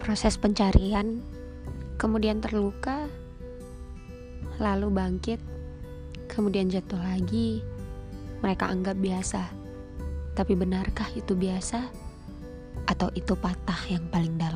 proses 0.00 0.34
pencarian, 0.40 1.22
kemudian 2.00 2.42
terluka, 2.42 3.06
lalu 4.58 4.88
bangkit, 4.90 5.38
kemudian 6.26 6.66
jatuh 6.72 6.98
lagi. 6.98 7.62
Mereka 8.40 8.66
anggap 8.66 8.96
biasa, 8.96 9.46
tapi 10.32 10.56
benarkah 10.56 11.06
itu 11.12 11.36
biasa, 11.36 11.86
atau 12.88 13.12
itu 13.12 13.36
patah 13.36 13.86
yang 13.86 14.02
paling 14.10 14.34
dalam? 14.34 14.49